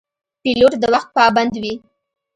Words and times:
پیلوټ 0.41 0.73
د 0.81 0.83
وخت 0.93 1.09
پابند 1.17 1.53
وي. 1.63 1.73